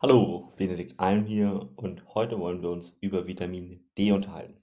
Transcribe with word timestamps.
Hallo, 0.00 0.52
Benedikt 0.56 1.00
Alm 1.00 1.24
hier 1.24 1.70
und 1.74 2.14
heute 2.14 2.38
wollen 2.38 2.62
wir 2.62 2.70
uns 2.70 2.96
über 3.00 3.26
Vitamin 3.26 3.84
D 3.98 4.12
unterhalten. 4.12 4.62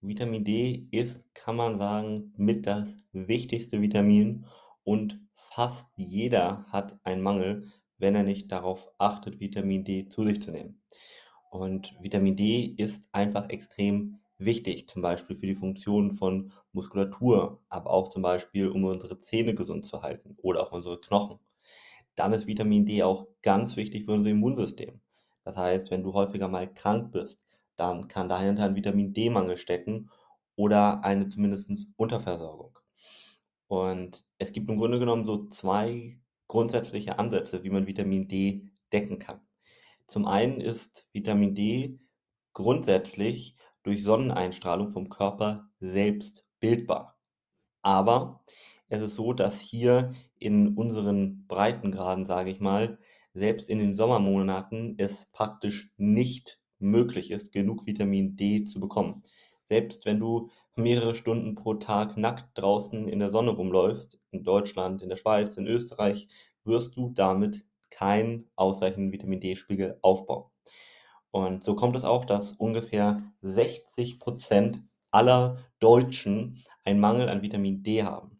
Vitamin 0.00 0.42
D 0.42 0.88
ist, 0.90 1.22
kann 1.34 1.54
man 1.54 1.78
sagen, 1.78 2.32
mit 2.36 2.66
das 2.66 2.88
wichtigste 3.12 3.80
Vitamin 3.80 4.44
und 4.82 5.20
fast 5.36 5.86
jeder 5.94 6.66
hat 6.72 6.98
einen 7.04 7.22
Mangel, 7.22 7.70
wenn 7.98 8.16
er 8.16 8.24
nicht 8.24 8.50
darauf 8.50 8.90
achtet, 8.98 9.38
Vitamin 9.38 9.84
D 9.84 10.08
zu 10.08 10.24
sich 10.24 10.42
zu 10.42 10.50
nehmen. 10.50 10.82
Und 11.52 11.94
Vitamin 12.00 12.34
D 12.34 12.74
ist 12.76 13.08
einfach 13.12 13.48
extrem 13.50 14.18
wichtig, 14.36 14.88
zum 14.88 15.00
Beispiel 15.00 15.36
für 15.36 15.46
die 15.46 15.54
Funktion 15.54 16.10
von 16.10 16.50
Muskulatur, 16.72 17.62
aber 17.68 17.90
auch 17.90 18.08
zum 18.08 18.22
Beispiel, 18.22 18.68
um 18.68 18.82
unsere 18.82 19.20
Zähne 19.20 19.54
gesund 19.54 19.86
zu 19.86 20.02
halten 20.02 20.34
oder 20.42 20.60
auch 20.60 20.72
unsere 20.72 21.00
Knochen. 21.00 21.38
Dann 22.16 22.32
ist 22.32 22.46
Vitamin 22.46 22.86
D 22.86 23.02
auch 23.02 23.28
ganz 23.42 23.76
wichtig 23.76 24.04
für 24.06 24.12
unser 24.12 24.30
Immunsystem. 24.30 25.00
Das 25.44 25.56
heißt, 25.56 25.90
wenn 25.90 26.02
du 26.02 26.12
häufiger 26.12 26.48
mal 26.48 26.72
krank 26.72 27.12
bist, 27.12 27.40
dann 27.76 28.08
kann 28.08 28.28
dahinter 28.28 28.64
ein 28.64 28.74
Vitamin 28.74 29.12
D-Mangel 29.12 29.58
stecken 29.58 30.10
oder 30.56 31.04
eine 31.04 31.28
zumindest 31.28 31.70
Unterversorgung. 31.96 32.76
Und 33.68 34.24
es 34.38 34.52
gibt 34.52 34.68
im 34.70 34.78
Grunde 34.78 34.98
genommen 34.98 35.24
so 35.24 35.46
zwei 35.48 36.18
grundsätzliche 36.48 37.18
Ansätze, 37.18 37.62
wie 37.64 37.70
man 37.70 37.86
Vitamin 37.86 38.28
D 38.28 38.70
decken 38.92 39.18
kann. 39.18 39.40
Zum 40.06 40.26
einen 40.26 40.60
ist 40.60 41.08
Vitamin 41.12 41.54
D 41.54 41.98
grundsätzlich 42.52 43.56
durch 43.82 44.02
Sonneneinstrahlung 44.02 44.90
vom 44.92 45.08
Körper 45.08 45.68
selbst 45.80 46.46
bildbar. 46.60 47.18
Aber 47.82 48.42
es 48.88 49.02
ist 49.02 49.14
so, 49.14 49.32
dass 49.32 49.60
hier 49.60 50.12
in 50.38 50.76
unseren 50.76 51.46
Breitengraden, 51.46 52.26
sage 52.26 52.50
ich 52.50 52.60
mal, 52.60 52.98
selbst 53.34 53.68
in 53.68 53.78
den 53.78 53.94
Sommermonaten 53.94 54.94
es 54.98 55.26
praktisch 55.32 55.90
nicht 55.96 56.58
möglich 56.78 57.30
ist, 57.30 57.52
genug 57.52 57.86
Vitamin 57.86 58.36
D 58.36 58.64
zu 58.64 58.80
bekommen. 58.80 59.22
Selbst 59.68 60.06
wenn 60.06 60.20
du 60.20 60.50
mehrere 60.76 61.14
Stunden 61.14 61.54
pro 61.54 61.74
Tag 61.74 62.16
nackt 62.16 62.56
draußen 62.56 63.08
in 63.08 63.18
der 63.18 63.30
Sonne 63.30 63.50
rumläufst, 63.50 64.20
in 64.30 64.44
Deutschland, 64.44 65.02
in 65.02 65.08
der 65.08 65.16
Schweiz, 65.16 65.56
in 65.56 65.66
Österreich, 65.66 66.28
wirst 66.64 66.96
du 66.96 67.10
damit 67.10 67.64
keinen 67.90 68.48
ausreichenden 68.56 69.12
Vitamin 69.12 69.40
D-Spiegel 69.40 69.98
aufbauen. 70.02 70.44
Und 71.30 71.64
so 71.64 71.74
kommt 71.74 71.96
es 71.96 72.04
auch, 72.04 72.24
dass 72.24 72.52
ungefähr 72.52 73.22
60 73.42 74.20
Prozent 74.20 74.82
aller 75.10 75.58
Deutschen 75.80 76.62
einen 76.84 77.00
Mangel 77.00 77.28
an 77.28 77.42
Vitamin 77.42 77.82
D 77.82 78.04
haben. 78.04 78.35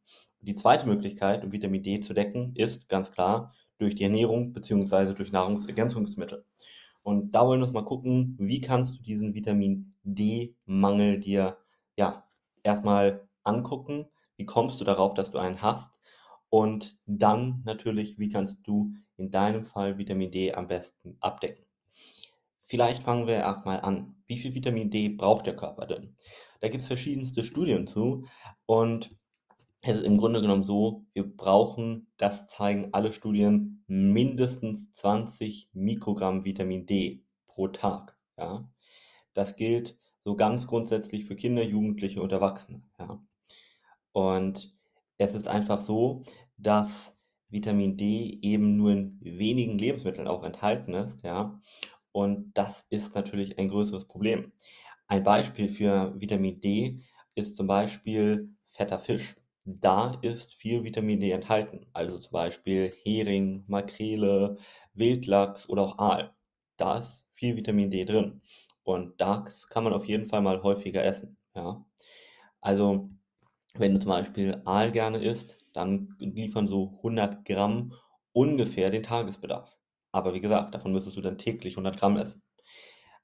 Die 0.47 0.55
zweite 0.55 0.87
Möglichkeit, 0.87 1.43
um 1.45 1.51
Vitamin 1.51 1.83
D 1.83 2.01
zu 2.01 2.15
decken, 2.15 2.55
ist 2.55 2.89
ganz 2.89 3.11
klar 3.11 3.53
durch 3.79 3.97
die 3.97 4.05
Ernährung 4.05 4.53
bzw. 4.53 5.13
durch 5.13 5.33
Nahrungsergänzungsmittel. 5.33 6.45
Und 7.03 7.33
da 7.33 7.45
wollen 7.45 7.61
wir 7.61 7.67
uns 7.67 7.75
mal 7.75 7.85
gucken, 7.85 8.37
wie 8.39 8.61
kannst 8.61 8.97
du 8.97 9.03
diesen 9.03 9.35
Vitamin 9.35 9.95
D-Mangel 10.05 11.19
dir 11.19 11.59
ja 11.97 12.29
erstmal 12.63 13.29
angucken, 13.43 14.07
wie 14.37 14.47
kommst 14.47 14.81
du 14.81 14.85
darauf, 14.85 15.15
dass 15.15 15.33
du 15.33 15.39
einen 15.39 15.63
hast 15.63 16.01
und 16.49 16.97
dann 17.07 17.63
natürlich, 17.65 18.19
wie 18.21 18.29
kannst 18.29 18.65
du 18.69 18.95
in 19.17 19.33
deinem 19.33 19.65
Fall 19.65 19.99
Vitamin 19.99 20.31
D 20.31 20.55
am 20.55 20.69
besten 20.69 21.17
abdecken. 21.21 21.65
Vielleicht 22.63 23.03
fangen 23.03 23.27
wir 23.27 23.35
erstmal 23.35 23.81
an. 23.81 24.15
Wie 24.27 24.39
viel 24.39 24.55
Vitamin 24.55 24.91
D 24.91 25.09
braucht 25.09 25.47
der 25.47 25.57
Körper 25.57 25.87
denn? 25.87 26.15
Da 26.61 26.69
gibt 26.69 26.83
es 26.83 26.89
verschiedenste 26.89 27.43
Studien 27.43 27.87
zu 27.87 28.27
und 28.67 29.17
es 29.89 29.99
ist 29.99 30.05
im 30.05 30.17
Grunde 30.17 30.41
genommen 30.41 30.65
so, 30.65 31.07
wir 31.13 31.25
brauchen, 31.25 32.09
das 32.17 32.49
zeigen 32.49 32.89
alle 32.93 33.13
Studien, 33.13 33.85
mindestens 33.87 34.93
20 34.93 35.71
Mikrogramm 35.75 36.45
Vitamin 36.45 36.87
D 36.87 37.23
pro 37.47 37.69
Tag. 37.69 38.17
Ja? 38.37 38.69
Das 39.33 39.55
gilt 39.55 39.97
so 40.25 40.35
ganz 40.35 40.67
grundsätzlich 40.67 41.25
für 41.25 41.37
Kinder, 41.37 41.63
Jugendliche 41.63 42.21
und 42.21 42.33
Erwachsene. 42.33 42.83
Ja? 42.99 43.25
Und 44.11 44.71
es 45.19 45.35
ist 45.37 45.47
einfach 45.47 45.81
so, 45.81 46.25
dass 46.57 47.17
Vitamin 47.49 47.97
D 47.97 48.41
eben 48.43 48.77
nur 48.77 48.91
in 48.91 49.21
wenigen 49.21 49.79
Lebensmitteln 49.79 50.27
auch 50.27 50.43
enthalten 50.43 50.95
ist. 50.95 51.23
Ja? 51.23 51.61
Und 52.11 52.53
das 52.55 52.87
ist 52.91 53.15
natürlich 53.15 53.57
ein 53.59 53.69
größeres 53.69 54.07
Problem. 54.07 54.53
Ein 55.07 55.23
Beispiel 55.23 55.69
für 55.69 56.13
Vitamin 56.19 56.61
D 56.61 57.03
ist 57.37 57.55
zum 57.55 57.69
Beispiel 57.69 58.51
fetter 58.67 58.99
Fisch 58.99 59.37
da 59.67 60.19
ist 60.23 60.55
viel 60.55 60.85
Vitamin 60.85 61.21
D 61.21 61.31
enthalten, 61.31 61.87
also 61.93 62.19
zum 62.19 62.33
Beispiel 62.33 62.93
Hering, 63.03 63.65
Makrele, 63.67 64.59
Wildlachs 64.95 65.69
oder 65.69 65.83
auch 65.83 65.99
Aal. 65.99 66.35
Da 66.77 66.99
ist 66.99 67.25
viel 67.33 67.57
Vitamin 67.57 67.91
D 67.91 68.05
drin 68.05 68.43
und 68.85 69.21
das 69.21 69.67
kann 69.69 69.85
man 69.85 69.93
auf 69.93 70.07
jeden 70.07 70.27
Fall 70.27 70.43
mal 70.43 70.63
häufiger 70.63 71.05
essen. 71.05 71.37
Ja? 71.55 71.85
Also 72.61 73.11
wenn 73.75 73.95
du 73.95 74.01
zum 74.01 74.11
Beispiel 74.11 74.63
Aal 74.65 74.93
gerne 74.93 75.19
isst, 75.19 75.59
dann 75.73 76.15
liefern 76.19 76.69
so 76.69 76.99
100 77.03 77.45
Gramm 77.45 77.93
ungefähr 78.33 78.91
den 78.91 79.03
Tagesbedarf. 79.03 79.77
Aber 80.13 80.35
wie 80.35 80.41
gesagt, 80.41 80.75
davon 80.75 80.93
müsstest 80.93 81.17
du 81.17 81.21
dann 81.21 81.39
täglich 81.39 81.75
100 81.77 81.99
Gramm 81.99 82.17
essen. 82.17 82.43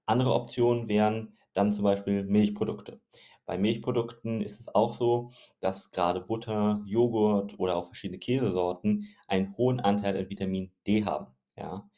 Andere 0.07 0.35
Optionen 0.35 0.89
wären 0.89 1.39
dann 1.55 1.73
zum 1.73 1.85
Beispiel 1.85 2.25
Milchprodukte. 2.25 3.01
Bei 3.47 3.59
Milchprodukten 3.59 4.41
ist 4.41 4.61
es 4.61 4.75
auch 4.75 4.95
so, 4.95 5.33
dass 5.61 5.91
gerade 5.91 6.21
Butter, 6.21 6.83
Joghurt 6.87 7.59
oder 7.59 7.77
auch 7.77 7.87
verschiedene 7.87 8.19
Käsesorten 8.19 9.09
einen 9.27 9.57
hohen 9.57 9.81
Anteil 9.81 10.17
an 10.17 10.31
Vitamin 10.31 10.71
D 10.87 11.05
haben. 11.05 11.27
Ja? 11.57 11.89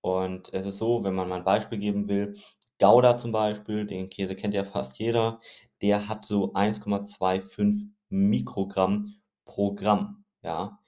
Und 0.00 0.52
es 0.52 0.66
ist 0.66 0.78
so, 0.78 1.04
wenn 1.04 1.14
man 1.14 1.28
mal 1.28 1.36
ein 1.36 1.44
Beispiel 1.44 1.78
geben 1.78 2.08
will, 2.08 2.36
Gouda 2.78 3.18
zum 3.18 3.32
Beispiel, 3.32 3.86
den 3.86 4.10
Käse 4.10 4.34
kennt 4.34 4.54
ja 4.54 4.64
fast 4.64 4.98
jeder, 4.98 5.40
der 5.82 6.08
hat 6.08 6.26
so 6.26 6.52
1,25 6.54 7.90
Mikrogramm 8.08 9.14
pro 9.44 9.74
Gramm. 9.74 10.24
Ja, 10.42 10.80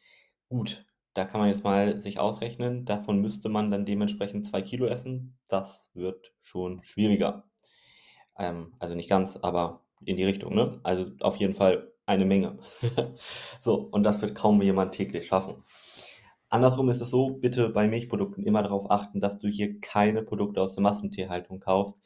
gut, 0.49 0.84
da 1.15 1.25
kann 1.25 1.41
man 1.41 1.49
jetzt 1.49 1.65
mal 1.65 2.00
sich 2.00 2.19
ausrechnen, 2.19 2.84
davon 2.87 3.21
müsste 3.21 3.49
man 3.49 3.71
dann 3.71 3.87
dementsprechend 3.87 4.47
2 4.47 4.62
Kilo 4.62 4.87
essen. 4.87 5.38
Das 5.49 5.91
wird 5.94 6.33
schon 6.41 6.83
schwieriger. 6.84 7.44
Ähm, 8.38 8.75
also 8.81 8.94
nicht 8.97 9.09
ganz, 9.10 9.37
aber 9.37 9.84
in 10.05 10.16
die 10.16 10.25
Richtung, 10.25 10.55
ne? 10.55 10.81
Also 10.82 11.06
auf 11.21 11.37
jeden 11.37 11.55
Fall 11.55 11.93
eine 12.06 12.25
Menge. 12.25 12.59
so, 13.62 13.88
und 13.91 14.03
das 14.03 14.21
wird 14.21 14.34
kaum 14.34 14.60
jemand 14.62 14.93
täglich 14.93 15.27
schaffen. 15.27 15.65
Andersrum 16.49 16.88
ist 16.88 17.00
es 17.00 17.10
so, 17.10 17.31
bitte 17.31 17.71
bei 17.71 17.88
Milchprodukten 17.88 18.44
immer 18.44 18.62
darauf 18.62 18.91
achten, 18.91 19.21
dass 19.21 19.38
du 19.38 19.49
hier 19.49 19.81
keine 19.81 20.22
Produkte 20.22 20.60
aus 20.60 20.75
der 20.75 20.83
Massentierhaltung 20.83 21.60
kaufst. 21.60 22.00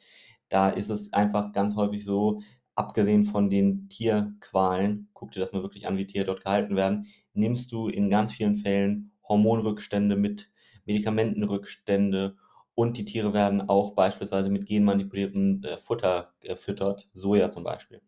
Da 0.49 0.69
ist 0.69 0.89
es 0.89 1.13
einfach 1.13 1.51
ganz 1.51 1.75
häufig 1.75 2.03
so, 2.03 2.41
abgesehen 2.73 3.25
von 3.25 3.49
den 3.49 3.89
Tierqualen, 3.89 5.09
guck 5.13 5.33
dir 5.33 5.41
das 5.41 5.51
mal 5.51 5.61
wirklich 5.61 5.85
an, 5.87 5.97
wie 5.97 6.07
Tiere 6.07 6.25
dort 6.25 6.43
gehalten 6.43 6.75
werden, 6.75 7.07
nimmst 7.33 7.71
du 7.71 7.89
in 7.89 8.09
ganz 8.09 8.31
vielen 8.31 8.55
Fällen 8.55 9.11
Hormonrückstände 9.27 10.15
mit, 10.15 10.49
Medikamentenrückstände 10.85 12.37
und 12.79 12.97
die 12.97 13.03
Tiere 13.03 13.33
werden 13.33 13.67
auch 13.67 13.91
beispielsweise 13.91 14.49
mit 14.49 14.65
genmanipuliertem 14.65 15.61
äh, 15.65 15.75
Futter 15.75 16.31
gefüttert, 16.39 17.09
Soja 17.11 17.51
zum 17.51 17.65
Beispiel. 17.65 18.01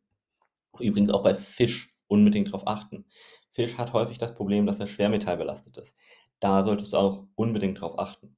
Übrigens 0.80 1.12
auch 1.12 1.24
bei 1.24 1.36
Fisch 1.36 1.94
unbedingt 2.08 2.48
darauf 2.48 2.66
achten. 2.66 3.04
Fisch 3.50 3.78
hat 3.78 3.92
häufig 3.92 4.18
das 4.18 4.34
Problem, 4.34 4.66
dass 4.66 4.80
er 4.80 4.88
schwermetallbelastet 4.88 5.76
ist. 5.76 5.94
Da 6.40 6.64
solltest 6.64 6.94
du 6.94 6.98
auch 6.98 7.28
unbedingt 7.36 7.82
darauf 7.82 8.00
achten. 8.00 8.38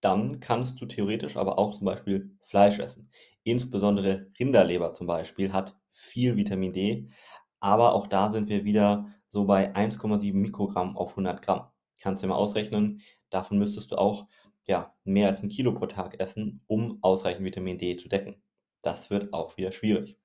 Dann 0.00 0.40
kannst 0.40 0.80
du 0.80 0.86
theoretisch 0.86 1.36
aber 1.36 1.58
auch 1.58 1.76
zum 1.76 1.84
Beispiel 1.84 2.34
Fleisch 2.40 2.78
essen. 2.78 3.10
Insbesondere 3.42 4.28
Rinderleber 4.40 4.94
zum 4.94 5.06
Beispiel 5.06 5.52
hat 5.52 5.76
viel 5.90 6.34
Vitamin 6.34 6.72
D, 6.72 7.10
aber 7.60 7.92
auch 7.92 8.06
da 8.06 8.32
sind 8.32 8.48
wir 8.48 8.64
wieder 8.64 9.06
so 9.28 9.44
bei 9.44 9.74
1,7 9.74 10.32
Mikrogramm 10.32 10.96
auf 10.96 11.10
100 11.10 11.42
Gramm. 11.42 11.66
Kannst 12.00 12.22
du 12.22 12.26
dir 12.26 12.32
mal 12.32 12.38
ausrechnen, 12.38 13.02
davon 13.28 13.58
müsstest 13.58 13.92
du 13.92 13.96
auch 13.96 14.28
ja, 14.66 14.94
mehr 15.04 15.28
als 15.28 15.42
ein 15.42 15.48
Kilo 15.48 15.74
pro 15.74 15.86
Tag 15.86 16.20
essen, 16.20 16.62
um 16.66 16.98
ausreichend 17.02 17.44
Vitamin 17.44 17.78
D 17.78 17.96
zu 17.96 18.08
decken. 18.08 18.42
Das 18.82 19.10
wird 19.10 19.32
auch 19.32 19.56
wieder 19.56 19.72
schwierig. 19.72 20.18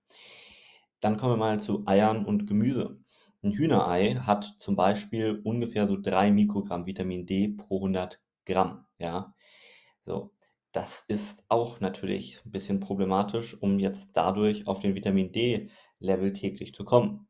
Dann 1.00 1.18
kommen 1.18 1.34
wir 1.34 1.38
mal 1.38 1.60
zu 1.60 1.84
Eiern 1.88 2.25
und 2.25 2.48
Gemüse. 2.48 3.00
Ein 3.44 3.51
Hühnerei 3.51 4.16
hat 4.16 4.44
zum 4.60 4.75
Beispiel 4.75 5.42
ungefähr 5.44 5.88
so 5.88 5.98
3 6.00 6.31
Mikrogramm 6.31 6.86
Vitamin 6.86 7.25
D 7.25 7.50
pro 7.50 7.78
100 7.78 8.19
Gramm. 8.45 8.86
Ja, 9.00 9.36
so. 10.06 10.34
Das 10.74 11.06
ist 11.07 11.44
auch 11.50 11.80
natürlich 11.80 12.42
ein 12.45 12.51
bisschen 12.51 12.80
problematisch, 12.80 13.60
um 13.60 13.80
jetzt 13.80 14.12
dadurch 14.13 14.68
auf 14.68 14.80
den 14.80 14.95
Vitamin 14.95 15.31
D-Level 15.31 16.34
täglich 16.34 16.75
zu 16.75 16.86
kommen. 16.86 17.28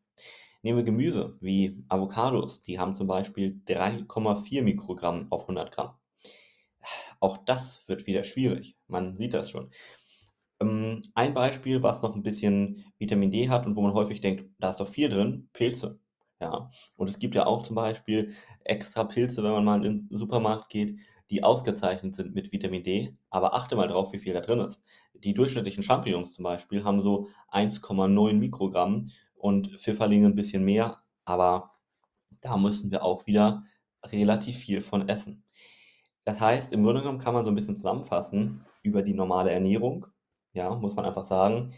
Nehmen 0.64 0.80
wir 0.80 0.84
Gemüse 0.84 1.38
wie 1.40 1.84
Avocados, 1.88 2.62
die 2.62 2.80
haben 2.80 2.96
zum 2.96 3.08
Beispiel 3.08 3.62
3,4 3.68 4.64
Mikrogramm 4.64 5.28
auf 5.32 5.44
100 5.44 5.72
Gramm. 5.72 5.94
Auch 7.20 7.38
das 7.46 7.88
wird 7.88 8.08
wieder 8.08 8.24
schwierig. 8.24 8.78
Man 8.88 9.16
sieht 9.16 9.34
das 9.34 9.50
schon. 9.50 9.70
Ähm, 10.60 11.02
ein 11.14 11.34
Beispiel, 11.34 11.84
was 11.84 12.02
noch 12.02 12.16
ein 12.16 12.24
bisschen 12.24 12.86
Vitamin 12.98 13.32
D 13.32 13.50
hat 13.50 13.66
und 13.66 13.76
wo 13.76 13.82
man 13.82 13.94
häufig 13.94 14.22
denkt, 14.22 14.46
da 14.60 14.72
ist 14.72 14.80
doch 14.80 14.88
viel 14.88 15.10
drin, 15.10 15.50
Pilze. 15.54 16.00
Ja, 16.40 16.70
und 16.96 17.08
es 17.08 17.18
gibt 17.18 17.36
ja 17.36 17.46
auch 17.48 17.64
zum 17.64 17.76
Beispiel 17.76 18.34
extra 18.64 19.04
Pilze, 19.04 19.44
wenn 19.44 19.52
man 19.52 19.66
mal 19.66 19.86
in 19.86 20.08
den 20.10 20.20
Supermarkt 20.20 20.70
geht, 20.70 21.00
die 21.30 21.44
ausgezeichnet 21.44 22.16
sind 22.16 22.36
mit 22.36 22.52
Vitamin 22.52 22.84
D, 22.84 23.18
aber 23.30 23.54
achte 23.54 23.76
mal 23.76 23.88
drauf, 23.88 24.14
wie 24.14 24.20
viel 24.20 24.34
da 24.34 24.42
drin 24.42 24.60
ist. 24.60 24.82
Die 25.14 25.34
durchschnittlichen 25.34 25.84
Champignons 25.84 26.34
zum 26.36 26.44
Beispiel 26.44 26.84
haben 26.84 27.02
so 27.02 27.28
1,9 27.52 28.34
Mikrogramm 28.34 29.12
und 29.36 29.80
Pfifferlinge 29.80 30.28
ein 30.28 30.36
bisschen 30.36 30.64
mehr, 30.64 31.02
aber 31.26 31.72
da 32.42 32.58
müssen 32.58 32.92
wir 32.92 33.04
auch 33.04 33.26
wieder 33.26 33.64
relativ 34.06 34.58
viel 34.58 34.82
von 34.82 35.10
essen. 35.10 35.44
Das 36.28 36.42
heißt, 36.42 36.74
im 36.74 36.84
Grunde 36.84 37.00
genommen 37.00 37.20
kann 37.20 37.34
man 37.34 37.46
so 37.46 37.52
ein 37.52 37.56
bisschen 37.56 37.78
zusammenfassen 37.78 38.66
über 38.84 39.02
die 39.02 39.14
normale 39.14 39.50
Ernährung, 39.50 40.08
ja, 40.52 40.76
muss 40.76 40.94
man 40.94 41.06
einfach 41.06 41.24
sagen, 41.24 41.74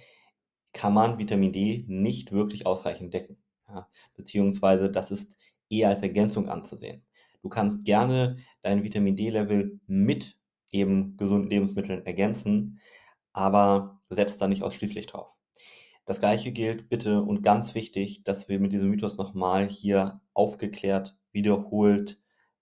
kann 0.73 0.91
man 0.91 1.19
Vitamin 1.19 1.53
D 1.53 1.85
nicht 1.87 2.31
wirklich 2.31 2.65
ausreichend 2.65 3.13
decken. 3.13 3.37
Ja, 3.67 3.87
beziehungsweise 4.15 4.91
das 4.91 5.11
ist 5.11 5.37
eher 5.69 5.89
als 5.89 6.01
Ergänzung 6.01 6.49
anzusehen. 6.49 7.05
Du 7.43 7.49
kannst 7.49 7.85
gerne 7.85 8.37
dein 8.61 8.83
Vitamin 8.83 9.15
D-Level 9.15 9.79
mit 9.85 10.35
eben 10.71 11.15
gesunden 11.15 11.51
Lebensmitteln 11.51 12.03
ergänzen, 12.07 12.79
aber 13.33 14.01
setz 14.09 14.39
da 14.39 14.47
nicht 14.47 14.63
ausschließlich 14.63 15.05
drauf. 15.05 15.37
Das 16.05 16.19
gleiche 16.19 16.51
gilt 16.51 16.89
bitte 16.89 17.21
und 17.21 17.43
ganz 17.43 17.75
wichtig, 17.75 18.23
dass 18.23 18.49
wir 18.49 18.59
mit 18.59 18.73
diesem 18.73 18.89
Mythos 18.89 19.15
nochmal 19.15 19.69
hier 19.69 20.21
aufgeklärt, 20.33 21.15
wiederholt 21.31 22.19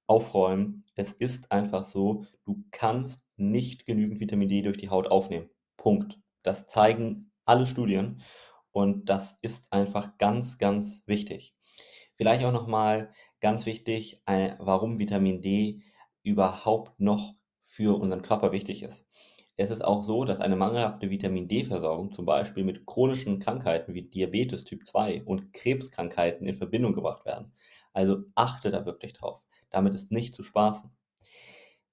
aufräumen. 0.07 0.85
Es 0.95 1.11
ist 1.11 1.51
einfach 1.51 1.85
so, 1.85 2.25
du 2.45 2.63
kannst 2.71 3.23
nicht 3.35 3.85
genügend 3.85 4.19
Vitamin 4.19 4.49
D 4.49 4.61
durch 4.61 4.77
die 4.77 4.89
Haut 4.89 5.07
aufnehmen. 5.07 5.49
Punkt. 5.77 6.19
Das 6.43 6.67
zeigen 6.67 7.31
alle 7.45 7.67
Studien 7.67 8.21
und 8.71 9.09
das 9.09 9.37
ist 9.41 9.71
einfach 9.73 10.17
ganz, 10.17 10.57
ganz 10.57 11.03
wichtig. 11.05 11.55
Vielleicht 12.15 12.43
auch 12.43 12.51
nochmal 12.51 13.11
ganz 13.41 13.65
wichtig, 13.65 14.21
äh, 14.25 14.55
warum 14.59 14.97
Vitamin 14.97 15.41
D 15.41 15.81
überhaupt 16.23 16.99
noch 16.99 17.35
für 17.61 17.99
unseren 17.99 18.21
Körper 18.21 18.51
wichtig 18.51 18.83
ist. 18.83 19.05
Es 19.55 19.71
ist 19.71 19.83
auch 19.83 20.03
so, 20.03 20.23
dass 20.23 20.39
eine 20.39 20.55
mangelhafte 20.55 21.09
Vitamin 21.09 21.47
D-Versorgung 21.47 22.11
zum 22.13 22.25
Beispiel 22.25 22.63
mit 22.63 22.85
chronischen 22.85 23.39
Krankheiten 23.39 23.95
wie 23.95 24.03
Diabetes 24.03 24.63
Typ 24.63 24.85
2 24.85 25.23
und 25.23 25.51
Krebskrankheiten 25.51 26.47
in 26.47 26.53
Verbindung 26.53 26.93
gebracht 26.93 27.25
werden. 27.25 27.51
Also 27.91 28.19
achte 28.35 28.69
da 28.69 28.85
wirklich 28.85 29.13
drauf. 29.13 29.46
Damit 29.69 29.93
ist 29.95 30.11
nicht 30.11 30.35
zu 30.35 30.43
spaßen. 30.43 30.91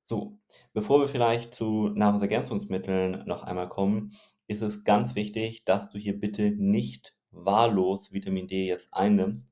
So, 0.05 0.39
bevor 0.73 1.01
wir 1.01 1.09
vielleicht 1.09 1.55
zu 1.55 1.89
Nahrungsergänzungsmitteln 1.89 3.25
noch 3.27 3.43
einmal 3.43 3.69
kommen, 3.69 4.13
ist 4.47 4.63
es 4.63 4.85
ganz 4.85 5.15
wichtig, 5.15 5.65
dass 5.65 5.91
du 5.91 5.99
hier 5.99 6.19
bitte 6.19 6.51
nicht 6.51 7.17
wahllos 7.31 8.13
Vitamin 8.13 8.47
D 8.47 8.67
jetzt 8.67 8.89
einnimmst 8.93 9.49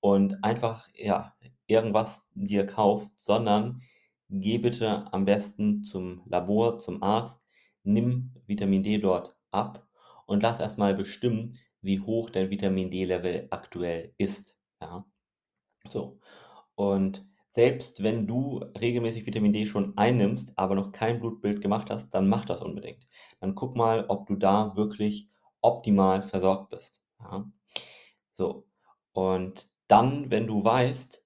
und 0.00 0.42
einfach 0.42 0.88
ja 0.94 1.34
irgendwas 1.66 2.28
dir 2.34 2.66
kaufst, 2.66 3.18
sondern 3.18 3.80
geh 4.28 4.58
bitte 4.58 5.12
am 5.12 5.24
besten 5.24 5.84
zum 5.84 6.22
Labor, 6.26 6.78
zum 6.78 7.02
Arzt, 7.02 7.40
nimm 7.84 8.34
Vitamin 8.46 8.82
D 8.82 8.98
dort 8.98 9.36
ab 9.50 9.86
und 10.26 10.42
lass 10.42 10.60
erstmal 10.60 10.94
bestimmen, 10.94 11.58
wie 11.80 12.00
hoch 12.00 12.30
dein 12.30 12.50
Vitamin 12.50 12.90
D-Level 12.90 13.48
aktuell 13.50 14.14
ist. 14.18 14.58
Ja? 14.80 15.04
So. 15.88 16.18
Und 16.74 17.26
selbst 17.54 18.02
wenn 18.02 18.26
du 18.26 18.58
regelmäßig 18.80 19.26
Vitamin 19.26 19.52
D 19.52 19.64
schon 19.64 19.96
einnimmst, 19.96 20.52
aber 20.56 20.74
noch 20.74 20.90
kein 20.90 21.20
Blutbild 21.20 21.60
gemacht 21.60 21.88
hast, 21.88 22.10
dann 22.10 22.28
mach 22.28 22.44
das 22.44 22.60
unbedingt. 22.62 23.06
Dann 23.40 23.54
guck 23.54 23.76
mal, 23.76 24.06
ob 24.08 24.26
du 24.26 24.34
da 24.34 24.76
wirklich 24.76 25.30
optimal 25.60 26.22
versorgt 26.22 26.70
bist. 26.70 27.02
Ja? 27.20 27.48
So. 28.34 28.66
Und 29.12 29.68
dann, 29.86 30.30
wenn 30.32 30.48
du 30.48 30.64
weißt, 30.64 31.24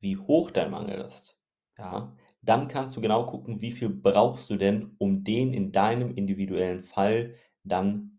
wie 0.00 0.18
hoch 0.18 0.50
dein 0.50 0.70
Mangel 0.70 1.00
ist, 1.00 1.38
ja, 1.78 2.14
dann 2.42 2.68
kannst 2.68 2.96
du 2.96 3.00
genau 3.00 3.24
gucken, 3.24 3.62
wie 3.62 3.72
viel 3.72 3.88
brauchst 3.88 4.50
du 4.50 4.56
denn, 4.56 4.94
um 4.98 5.24
den 5.24 5.54
in 5.54 5.72
deinem 5.72 6.14
individuellen 6.14 6.82
Fall 6.82 7.36
dann 7.64 8.18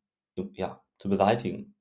ja, 0.53 0.83
zu 0.97 1.09
beseitigen. 1.09 1.75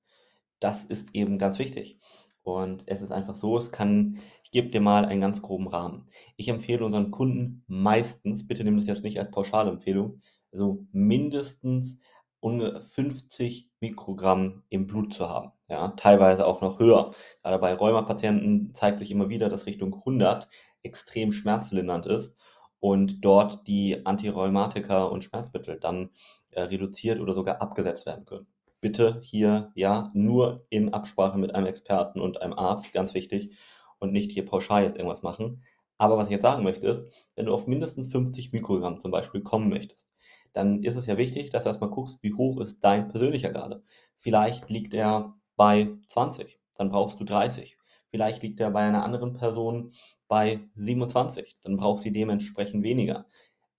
Das 0.58 0.84
ist 0.84 1.14
eben 1.14 1.38
ganz 1.38 1.58
wichtig. 1.58 1.98
Und 2.42 2.84
es 2.86 3.00
ist 3.00 3.12
einfach 3.12 3.34
so, 3.34 3.56
es 3.56 3.70
kann, 3.70 4.18
ich 4.50 4.52
gebe 4.52 4.70
dir 4.70 4.80
mal 4.80 5.04
einen 5.04 5.20
ganz 5.20 5.42
groben 5.42 5.68
Rahmen. 5.68 6.06
Ich 6.36 6.48
empfehle 6.48 6.84
unseren 6.84 7.12
Kunden 7.12 7.62
meistens, 7.68 8.48
bitte 8.48 8.64
nimm 8.64 8.78
das 8.78 8.88
jetzt 8.88 9.04
nicht 9.04 9.20
als 9.20 9.30
Pauschalempfehlung, 9.30 10.22
also 10.50 10.84
mindestens 10.90 11.98
50 12.42 13.70
Mikrogramm 13.78 14.64
im 14.68 14.88
Blut 14.88 15.14
zu 15.14 15.28
haben. 15.28 15.52
Ja, 15.68 15.88
teilweise 15.90 16.48
auch 16.48 16.62
noch 16.62 16.80
höher. 16.80 17.12
Gerade 17.44 17.60
bei 17.60 17.74
Rheumapatienten 17.74 18.74
zeigt 18.74 18.98
sich 18.98 19.12
immer 19.12 19.28
wieder, 19.28 19.48
dass 19.48 19.66
Richtung 19.66 19.94
100 19.94 20.48
extrem 20.82 21.30
schmerzlindernd 21.30 22.06
ist 22.06 22.36
und 22.80 23.24
dort 23.24 23.68
die 23.68 24.04
Antirheumatika 24.04 25.04
und 25.04 25.22
Schmerzmittel 25.22 25.78
dann 25.78 26.10
äh, 26.50 26.62
reduziert 26.62 27.20
oder 27.20 27.36
sogar 27.36 27.62
abgesetzt 27.62 28.04
werden 28.04 28.24
können. 28.24 28.48
Bitte 28.80 29.20
hier 29.22 29.70
ja 29.76 30.10
nur 30.12 30.66
in 30.70 30.92
Absprache 30.92 31.38
mit 31.38 31.54
einem 31.54 31.66
Experten 31.66 32.20
und 32.20 32.42
einem 32.42 32.54
Arzt, 32.54 32.92
ganz 32.92 33.14
wichtig, 33.14 33.54
und 34.00 34.12
nicht 34.12 34.32
hier 34.32 34.44
pauschal 34.44 34.82
jetzt 34.82 34.96
irgendwas 34.96 35.22
machen. 35.22 35.62
Aber 35.98 36.16
was 36.16 36.26
ich 36.26 36.32
jetzt 36.32 36.42
sagen 36.42 36.64
möchte 36.64 36.88
ist, 36.88 37.06
wenn 37.36 37.46
du 37.46 37.54
auf 37.54 37.66
mindestens 37.66 38.10
50 38.10 38.52
Mikrogramm 38.52 39.00
zum 39.00 39.10
Beispiel 39.10 39.42
kommen 39.42 39.68
möchtest, 39.68 40.08
dann 40.52 40.82
ist 40.82 40.96
es 40.96 41.06
ja 41.06 41.16
wichtig, 41.16 41.50
dass 41.50 41.64
du 41.64 41.68
erstmal 41.68 41.90
guckst, 41.90 42.22
wie 42.22 42.34
hoch 42.34 42.60
ist 42.60 42.80
dein 42.80 43.08
persönlicher 43.08 43.50
Grade. 43.50 43.84
Vielleicht 44.16 44.68
liegt 44.68 44.94
er 44.94 45.34
bei 45.56 45.90
20, 46.08 46.58
dann 46.76 46.90
brauchst 46.90 47.20
du 47.20 47.24
30. 47.24 47.76
Vielleicht 48.10 48.42
liegt 48.42 48.58
er 48.60 48.72
bei 48.72 48.80
einer 48.80 49.04
anderen 49.04 49.34
Person 49.34 49.92
bei 50.26 50.60
27, 50.74 51.58
dann 51.62 51.76
brauchst 51.76 52.04
du 52.04 52.10
dementsprechend 52.10 52.82
weniger. 52.82 53.26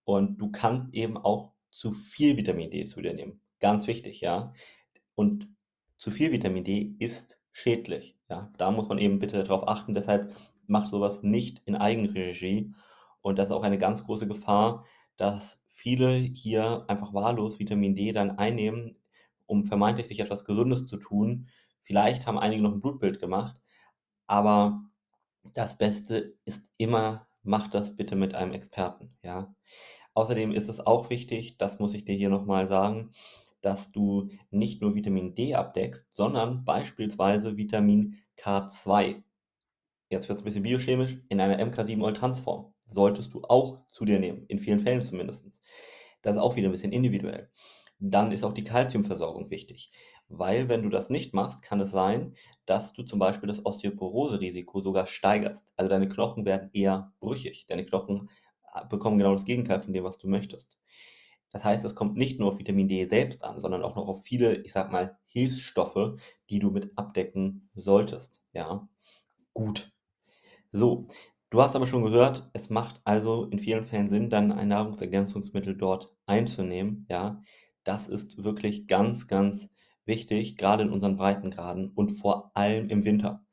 Und 0.05 0.37
du 0.37 0.51
kannst 0.51 0.93
eben 0.93 1.17
auch 1.17 1.51
zu 1.71 1.91
viel 1.91 2.37
Vitamin 2.37 2.69
D 2.69 2.85
zu 2.85 3.01
dir 3.01 3.13
nehmen. 3.13 3.41
Ganz 3.59 3.87
wichtig, 3.87 4.21
ja. 4.21 4.53
Und 5.15 5.49
zu 5.97 6.11
viel 6.11 6.31
Vitamin 6.31 6.63
D 6.63 6.95
ist 6.99 7.39
schädlich. 7.51 8.17
Ja, 8.31 8.49
da 8.57 8.71
muss 8.71 8.87
man 8.87 8.97
eben 8.97 9.19
bitte 9.19 9.43
darauf 9.43 9.67
achten. 9.67 9.93
Deshalb 9.93 10.33
macht 10.65 10.87
sowas 10.87 11.21
nicht 11.21 11.61
in 11.65 11.75
Eigenregie. 11.75 12.73
Und 13.21 13.37
das 13.37 13.49
ist 13.49 13.51
auch 13.51 13.63
eine 13.63 13.77
ganz 13.77 14.05
große 14.05 14.25
Gefahr, 14.25 14.85
dass 15.17 15.61
viele 15.67 16.11
hier 16.13 16.85
einfach 16.87 17.13
wahllos 17.13 17.59
Vitamin 17.59 17.93
D 17.93 18.13
dann 18.13 18.31
einnehmen, 18.31 18.95
um 19.47 19.65
vermeintlich 19.65 20.07
sich 20.07 20.21
etwas 20.21 20.45
Gesundes 20.45 20.87
zu 20.87 20.95
tun. 20.95 21.49
Vielleicht 21.81 22.25
haben 22.25 22.39
einige 22.39 22.61
noch 22.61 22.71
ein 22.71 22.79
Blutbild 22.79 23.19
gemacht, 23.19 23.59
aber 24.27 24.81
das 25.53 25.77
Beste 25.77 26.37
ist 26.45 26.61
immer, 26.77 27.27
mach 27.43 27.67
das 27.67 27.97
bitte 27.97 28.15
mit 28.15 28.33
einem 28.33 28.53
Experten, 28.53 29.17
ja. 29.23 29.53
Außerdem 30.13 30.53
ist 30.53 30.69
es 30.69 30.79
auch 30.79 31.09
wichtig, 31.09 31.57
das 31.57 31.79
muss 31.79 31.93
ich 31.93 32.05
dir 32.05 32.15
hier 32.15 32.29
nochmal 32.29 32.69
sagen, 32.69 33.11
dass 33.61 33.91
du 33.91 34.29
nicht 34.49 34.81
nur 34.81 34.95
Vitamin 34.95 35.35
D 35.35 35.55
abdeckst, 35.55 36.07
sondern 36.13 36.65
beispielsweise 36.65 37.57
Vitamin 37.57 38.17
K2. 38.41 39.23
Jetzt 40.09 40.27
wird 40.27 40.39
es 40.39 40.43
ein 40.43 40.45
bisschen 40.45 40.63
biochemisch, 40.63 41.19
in 41.29 41.39
einer 41.39 41.59
MK7-Oltanzform. 41.59 42.73
Solltest 42.91 43.33
du 43.33 43.43
auch 43.43 43.79
zu 43.91 44.03
dir 44.03 44.19
nehmen, 44.19 44.45
in 44.47 44.59
vielen 44.59 44.79
Fällen 44.79 45.01
zumindest. 45.01 45.45
Das 46.21 46.35
ist 46.35 46.41
auch 46.41 46.55
wieder 46.55 46.69
ein 46.69 46.73
bisschen 46.73 46.91
individuell. 46.91 47.49
Dann 47.99 48.31
ist 48.31 48.43
auch 48.43 48.53
die 48.53 48.63
Kalziumversorgung 48.63 49.51
wichtig, 49.51 49.91
weil 50.27 50.69
wenn 50.69 50.81
du 50.81 50.89
das 50.89 51.09
nicht 51.09 51.33
machst, 51.33 51.61
kann 51.61 51.79
es 51.79 51.91
sein, 51.91 52.35
dass 52.65 52.93
du 52.93 53.03
zum 53.03 53.19
Beispiel 53.19 53.47
das 53.47 53.63
Osteoporose-Risiko 53.63 54.81
sogar 54.81 55.05
steigerst. 55.05 55.67
Also 55.75 55.89
deine 55.89 56.09
Knochen 56.09 56.45
werden 56.45 56.71
eher 56.73 57.13
brüchig. 57.19 57.67
Deine 57.67 57.85
Knochen 57.85 58.29
äh, 58.73 58.85
bekommen 58.89 59.19
genau 59.19 59.33
das 59.33 59.45
Gegenteil 59.45 59.81
von 59.81 59.93
dem, 59.93 60.03
was 60.03 60.17
du 60.17 60.27
möchtest. 60.27 60.79
Das 61.51 61.63
heißt, 61.63 61.83
es 61.85 61.95
kommt 61.95 62.15
nicht 62.17 62.39
nur 62.39 62.49
auf 62.49 62.59
Vitamin 62.59 62.87
D 62.87 63.07
selbst 63.07 63.43
an, 63.43 63.59
sondern 63.59 63.83
auch 63.83 63.95
noch 63.95 64.07
auf 64.07 64.23
viele, 64.23 64.61
ich 64.63 64.71
sag 64.71 64.91
mal, 64.91 65.17
Hilfsstoffe, 65.25 66.17
die 66.49 66.59
du 66.59 66.71
mit 66.71 66.97
abdecken 66.97 67.69
solltest. 67.75 68.41
Ja, 68.53 68.87
gut. 69.53 69.91
So, 70.71 71.07
du 71.49 71.61
hast 71.61 71.75
aber 71.75 71.85
schon 71.85 72.03
gehört, 72.03 72.49
es 72.53 72.69
macht 72.69 73.01
also 73.03 73.45
in 73.45 73.59
vielen 73.59 73.85
Fällen 73.85 74.09
Sinn, 74.09 74.29
dann 74.29 74.51
ein 74.51 74.69
Nahrungsergänzungsmittel 74.69 75.75
dort 75.75 76.15
einzunehmen. 76.25 77.05
Ja, 77.09 77.41
das 77.83 78.07
ist 78.07 78.43
wirklich 78.43 78.87
ganz, 78.87 79.27
ganz 79.27 79.69
wichtig, 80.05 80.57
gerade 80.57 80.83
in 80.83 80.91
unseren 80.91 81.17
Breitengraden 81.17 81.89
und 81.89 82.09
vor 82.11 82.51
allem 82.55 82.89
im 82.89 83.03
Winter. 83.03 83.45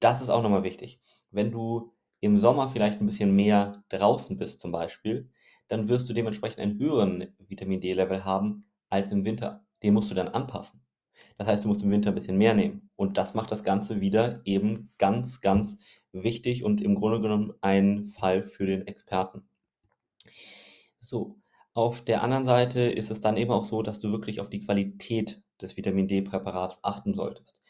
Das 0.00 0.20
ist 0.22 0.28
auch 0.28 0.42
nochmal 0.42 0.64
wichtig. 0.64 1.00
Wenn 1.30 1.50
du 1.50 1.94
im 2.20 2.38
Sommer 2.38 2.68
vielleicht 2.68 3.00
ein 3.00 3.06
bisschen 3.06 3.34
mehr 3.34 3.84
draußen 3.88 4.36
bist 4.36 4.60
zum 4.60 4.72
Beispiel, 4.72 5.30
dann 5.72 5.88
wirst 5.88 6.06
du 6.08 6.12
dementsprechend 6.12 6.60
einen 6.60 6.78
höheren 6.78 7.28
Vitamin 7.48 7.80
D-Level 7.80 8.26
haben 8.26 8.66
als 8.90 9.10
im 9.10 9.24
Winter. 9.24 9.64
Den 9.82 9.94
musst 9.94 10.10
du 10.10 10.14
dann 10.14 10.28
anpassen. 10.28 10.84
Das 11.38 11.46
heißt, 11.48 11.64
du 11.64 11.68
musst 11.68 11.82
im 11.82 11.90
Winter 11.90 12.10
ein 12.10 12.14
bisschen 12.14 12.36
mehr 12.36 12.52
nehmen. 12.52 12.90
Und 12.94 13.16
das 13.16 13.32
macht 13.32 13.50
das 13.50 13.64
Ganze 13.64 14.02
wieder 14.02 14.42
eben 14.44 14.92
ganz, 14.98 15.40
ganz 15.40 15.78
wichtig 16.12 16.62
und 16.62 16.82
im 16.82 16.94
Grunde 16.94 17.22
genommen 17.22 17.54
ein 17.62 18.08
Fall 18.08 18.46
für 18.46 18.66
den 18.66 18.86
Experten. 18.86 19.48
So, 21.00 21.40
auf 21.72 22.04
der 22.04 22.22
anderen 22.22 22.44
Seite 22.44 22.80
ist 22.80 23.10
es 23.10 23.22
dann 23.22 23.38
eben 23.38 23.50
auch 23.50 23.64
so, 23.64 23.82
dass 23.82 23.98
du 23.98 24.12
wirklich 24.12 24.40
auf 24.40 24.50
die 24.50 24.60
Qualität 24.60 25.42
des 25.62 25.78
Vitamin 25.78 26.06
D-Präparats 26.06 26.80
achten 26.82 27.14
solltest. 27.14 27.61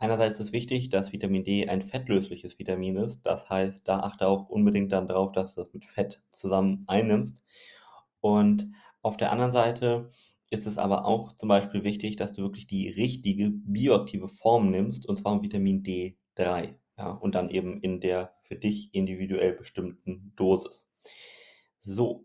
Einerseits 0.00 0.40
ist 0.40 0.54
wichtig, 0.54 0.88
dass 0.88 1.12
Vitamin 1.12 1.44
D 1.44 1.68
ein 1.68 1.82
fettlösliches 1.82 2.58
Vitamin 2.58 2.96
ist. 2.96 3.20
Das 3.26 3.50
heißt, 3.50 3.86
da 3.86 4.00
achte 4.00 4.26
auch 4.26 4.48
unbedingt 4.48 4.92
dann 4.92 5.06
drauf, 5.06 5.30
dass 5.30 5.54
du 5.54 5.60
das 5.60 5.74
mit 5.74 5.84
Fett 5.84 6.22
zusammen 6.32 6.84
einnimmst. 6.86 7.44
Und 8.22 8.72
auf 9.02 9.18
der 9.18 9.30
anderen 9.30 9.52
Seite 9.52 10.10
ist 10.48 10.66
es 10.66 10.78
aber 10.78 11.04
auch 11.04 11.32
zum 11.32 11.50
Beispiel 11.50 11.84
wichtig, 11.84 12.16
dass 12.16 12.32
du 12.32 12.40
wirklich 12.40 12.66
die 12.66 12.88
richtige 12.88 13.50
bioaktive 13.50 14.28
Form 14.28 14.70
nimmst, 14.70 15.06
und 15.06 15.18
zwar 15.18 15.42
Vitamin 15.42 15.82
D3. 15.82 16.76
Ja, 16.96 17.10
und 17.10 17.34
dann 17.34 17.50
eben 17.50 17.82
in 17.82 18.00
der 18.00 18.32
für 18.44 18.56
dich 18.56 18.94
individuell 18.94 19.52
bestimmten 19.52 20.32
Dosis. 20.34 20.88
So. 21.82 22.24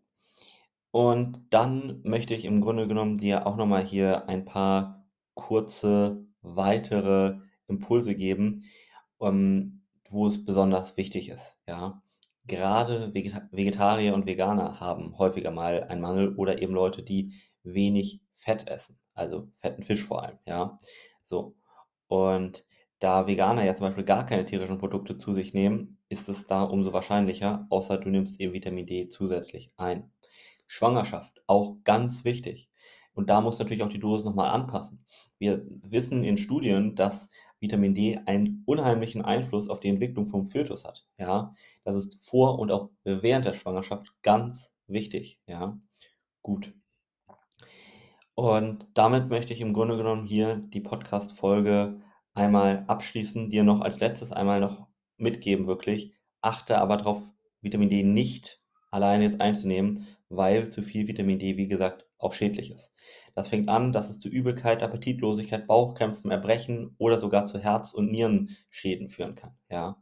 Und 0.91 1.41
dann 1.49 1.99
möchte 2.03 2.33
ich 2.33 2.45
im 2.45 2.61
Grunde 2.61 2.87
genommen 2.87 3.17
dir 3.17 3.45
auch 3.45 3.57
nochmal 3.57 3.83
hier 3.83 4.29
ein 4.29 4.45
paar 4.45 5.05
kurze 5.33 6.25
weitere 6.41 7.44
Impulse 7.67 8.15
geben, 8.15 8.65
ähm, 9.21 9.81
wo 10.09 10.27
es 10.27 10.45
besonders 10.45 10.97
wichtig 10.97 11.29
ist. 11.29 11.57
Ja? 11.67 12.01
Gerade 12.45 13.13
Vegeta 13.13 13.47
Vegetarier 13.51 14.13
und 14.13 14.25
Veganer 14.27 14.79
haben 14.79 15.17
häufiger 15.17 15.51
mal 15.51 15.83
einen 15.85 16.01
Mangel 16.01 16.35
oder 16.35 16.61
eben 16.61 16.73
Leute, 16.73 17.03
die 17.03 17.33
wenig 17.63 18.21
Fett 18.35 18.67
essen, 18.67 18.99
also 19.13 19.49
fetten 19.55 19.83
Fisch 19.83 20.03
vor 20.03 20.23
allem. 20.23 20.37
Ja? 20.45 20.77
So. 21.23 21.55
Und 22.07 22.65
da 22.99 23.27
Veganer 23.27 23.63
ja 23.63 23.75
zum 23.75 23.87
Beispiel 23.87 24.03
gar 24.03 24.25
keine 24.25 24.45
tierischen 24.45 24.77
Produkte 24.77 25.17
zu 25.17 25.33
sich 25.33 25.53
nehmen, 25.53 25.97
ist 26.09 26.29
es 26.29 26.47
da 26.47 26.63
umso 26.63 26.93
wahrscheinlicher, 26.93 27.67
außer 27.69 27.97
du 27.97 28.09
nimmst 28.09 28.39
eben 28.39 28.53
Vitamin 28.53 28.85
D 28.85 29.09
zusätzlich 29.09 29.69
ein. 29.77 30.11
Schwangerschaft, 30.67 31.43
auch 31.47 31.77
ganz 31.83 32.25
wichtig. 32.25 32.69
Und 33.13 33.29
da 33.29 33.41
muss 33.41 33.59
natürlich 33.59 33.83
auch 33.83 33.89
die 33.89 33.99
Dosis 33.99 34.25
nochmal 34.25 34.49
anpassen. 34.49 35.05
Wir 35.39 35.65
wissen 35.67 36.23
in 36.23 36.37
Studien, 36.37 36.95
dass 36.95 37.29
Vitamin 37.65 37.95
D 37.95 38.19
einen 38.27 38.61
unheimlichen 38.67 39.23
Einfluss 39.23 39.67
auf 39.69 39.79
die 39.79 39.89
Entwicklung 39.89 40.27
vom 40.27 40.45
Fötus 40.45 40.83
hat. 40.85 41.07
Ja, 41.17 41.55
das 41.83 41.95
ist 41.95 42.23
vor 42.23 42.59
und 42.59 42.71
auch 42.71 42.91
während 43.03 43.45
der 43.45 43.53
Schwangerschaft 43.53 44.13
ganz 44.21 44.75
wichtig. 44.85 45.39
Ja, 45.47 45.79
gut. 46.43 46.73
Und 48.35 48.87
damit 48.93 49.29
möchte 49.29 49.51
ich 49.51 49.61
im 49.61 49.73
Grunde 49.73 49.97
genommen 49.97 50.27
hier 50.27 50.57
die 50.57 50.79
Podcast-Folge 50.79 52.01
einmal 52.35 52.83
abschließen, 52.85 53.49
dir 53.49 53.63
noch 53.63 53.81
als 53.81 53.99
letztes 53.99 54.31
einmal 54.31 54.59
noch 54.59 54.85
mitgeben, 55.17 55.65
wirklich. 55.65 56.13
Achte 56.41 56.77
aber 56.77 56.97
darauf, 56.97 57.23
Vitamin 57.61 57.89
D 57.89 58.03
nicht 58.03 58.61
alleine 58.91 59.23
jetzt 59.23 59.41
einzunehmen, 59.41 60.05
weil 60.29 60.69
zu 60.69 60.83
viel 60.83 61.07
Vitamin 61.07 61.39
D, 61.39 61.57
wie 61.57 61.67
gesagt, 61.67 62.04
auch 62.25 62.33
schädlich 62.33 62.71
ist. 62.71 62.91
Das 63.35 63.49
fängt 63.49 63.69
an, 63.69 63.91
dass 63.91 64.09
es 64.09 64.19
zu 64.19 64.29
Übelkeit, 64.29 64.81
Appetitlosigkeit, 64.81 65.67
Bauchkrämpfen, 65.67 66.31
Erbrechen 66.31 66.95
oder 66.97 67.19
sogar 67.19 67.45
zu 67.45 67.59
Herz- 67.59 67.93
und 67.93 68.11
Nierenschäden 68.11 69.09
führen 69.09 69.35
kann. 69.35 69.55
Ja? 69.69 70.01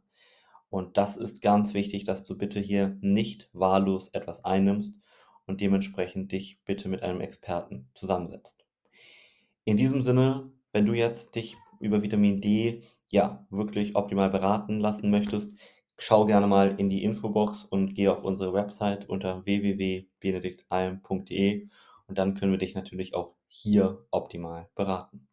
Und 0.70 0.96
das 0.96 1.16
ist 1.16 1.42
ganz 1.42 1.74
wichtig, 1.74 2.04
dass 2.04 2.24
du 2.24 2.36
bitte 2.36 2.60
hier 2.60 2.96
nicht 3.00 3.50
wahllos 3.52 4.08
etwas 4.08 4.44
einnimmst 4.44 4.98
und 5.46 5.60
dementsprechend 5.60 6.32
dich 6.32 6.60
bitte 6.64 6.88
mit 6.88 7.02
einem 7.02 7.20
Experten 7.20 7.90
zusammensetzt. 7.94 8.64
In 9.64 9.76
diesem 9.76 10.02
Sinne, 10.02 10.50
wenn 10.72 10.86
du 10.86 10.94
jetzt 10.94 11.34
dich 11.34 11.56
über 11.80 12.02
Vitamin 12.02 12.40
D 12.40 12.82
ja 13.10 13.46
wirklich 13.50 13.96
optimal 13.96 14.30
beraten 14.30 14.80
lassen 14.80 15.10
möchtest, 15.10 15.58
schau 15.98 16.24
gerne 16.24 16.46
mal 16.46 16.74
in 16.78 16.88
die 16.90 17.04
Infobox 17.04 17.64
und 17.64 17.94
geh 17.94 18.08
auf 18.08 18.24
unsere 18.24 18.52
Website 18.52 19.08
unter 19.08 19.46
www.benediktalm.de 19.46 21.68
und 22.06 22.18
dann 22.18 22.34
können 22.34 22.52
wir 22.52 22.58
dich 22.58 22.74
natürlich 22.74 23.14
auch 23.14 23.34
hier 23.48 24.06
optimal 24.10 24.68
beraten. 24.74 25.28